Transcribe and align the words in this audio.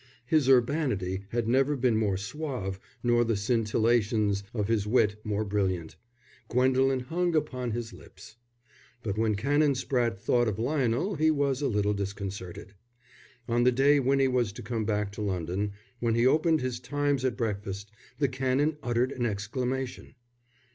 His 0.25 0.49
urbanity 0.49 1.25
had 1.29 1.47
never 1.47 1.75
been 1.75 1.95
more 1.95 2.17
suave 2.17 2.79
nor 3.03 3.23
the 3.23 3.35
scintillations 3.35 4.41
of 4.51 4.67
his 4.67 4.87
wit 4.87 5.23
more 5.23 5.45
brilliant. 5.45 5.95
Gwendolen 6.49 7.01
hung 7.01 7.35
upon 7.35 7.69
his 7.69 7.93
lips. 7.93 8.35
But 9.03 9.15
when 9.19 9.35
Canon 9.35 9.73
Spratte 9.75 10.17
thought 10.17 10.47
of 10.47 10.57
Lionel 10.57 11.17
he 11.17 11.29
was 11.29 11.61
a 11.61 11.67
little 11.67 11.93
disconcerted. 11.93 12.73
On 13.47 13.63
the 13.63 13.71
day 13.71 13.99
Winnie 13.99 14.27
was 14.27 14.51
to 14.53 14.63
come 14.63 14.85
back 14.85 15.11
to 15.11 15.21
London, 15.21 15.73
when 15.99 16.15
he 16.15 16.25
opened 16.25 16.61
his 16.61 16.79
Times 16.79 17.23
at 17.23 17.37
breakfast, 17.37 17.91
the 18.17 18.27
Canon 18.27 18.77
uttered 18.81 19.11
an 19.11 19.27
exclamation. 19.27 20.15